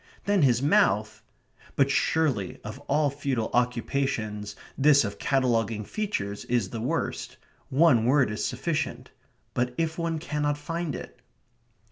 [0.25, 1.21] Then his mouth
[1.75, 7.37] but surely, of all futile occupations this of cataloguing features is the worst.
[7.69, 9.11] One word is sufficient.
[9.53, 11.19] But if one cannot find it?